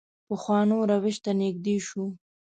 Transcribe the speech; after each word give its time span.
پخوانو 0.27 0.77
روش 0.91 1.15
ته 1.23 1.31
نږدې 1.41 1.75
شو. 1.87 2.05